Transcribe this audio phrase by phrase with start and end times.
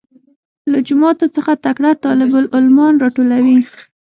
[0.71, 3.57] له جوماتو څخه تکړه طالب العلمان راټولوي.